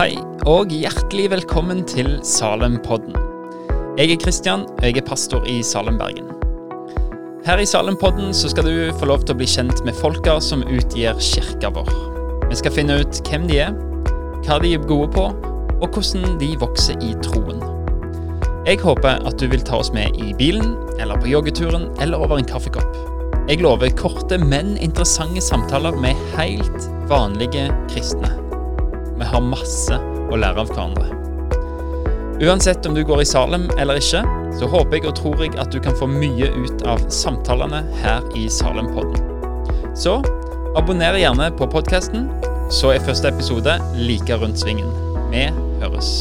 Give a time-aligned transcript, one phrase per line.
[0.00, 0.14] Hei,
[0.48, 3.12] og hjertelig velkommen til Salempodden.
[3.98, 6.30] Jeg er Kristian, og jeg er pastor i Salem, Bergen.
[7.44, 10.64] Her i Salempodden så skal du få lov til å bli kjent med folka som
[10.64, 11.92] utgir kirka vår.
[12.48, 13.76] Vi skal finne ut hvem de er,
[14.46, 15.28] hva de er gode på,
[15.82, 17.60] og hvordan de vokser i troen.
[18.64, 22.40] Jeg håper at du vil ta oss med i bilen, eller på joggeturen, eller over
[22.40, 23.02] en kaffekopp.
[23.52, 28.49] Jeg lover korte, men interessante samtaler med helt vanlige kristne.
[29.20, 31.20] Vi har masse å lære av hverandre.
[32.40, 34.22] Uansett om du går i Salem eller ikke,
[34.56, 38.24] så håper jeg og tror jeg at du kan få mye ut av samtalene her
[38.38, 39.20] i Salem-podden.
[39.92, 40.18] Så
[40.78, 42.30] abonner gjerne på podkasten,
[42.72, 44.88] så er første episode like rundt svingen.
[45.34, 45.50] Vi
[45.82, 46.14] høres.